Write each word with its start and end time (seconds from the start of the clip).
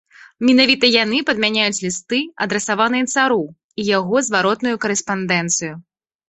Менавіта 0.47 0.85
яны 1.03 1.19
падмяняюць 1.27 1.83
лісты, 1.83 2.21
адрасаваныя 2.45 3.05
цару, 3.13 3.37
і 3.83 3.87
яго 3.91 4.15
зваротную 4.31 4.75
карэспандэнцыю. 4.87 5.73